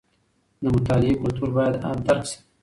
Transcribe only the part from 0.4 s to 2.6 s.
د مطالعې کلتور باید درک شي.